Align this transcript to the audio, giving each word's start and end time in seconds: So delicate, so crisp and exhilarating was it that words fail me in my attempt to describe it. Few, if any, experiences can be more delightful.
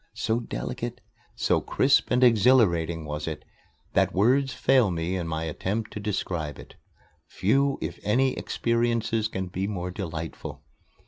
So 0.15 0.39
delicate, 0.39 0.99
so 1.35 1.61
crisp 1.61 2.09
and 2.09 2.23
exhilarating 2.23 3.05
was 3.05 3.27
it 3.27 3.45
that 3.93 4.15
words 4.15 4.51
fail 4.51 4.89
me 4.89 5.15
in 5.15 5.27
my 5.27 5.43
attempt 5.43 5.91
to 5.93 5.99
describe 5.99 6.57
it. 6.57 6.73
Few, 7.27 7.77
if 7.81 7.99
any, 8.01 8.33
experiences 8.33 9.27
can 9.27 9.45
be 9.45 9.67
more 9.67 9.91
delightful. 9.91 10.63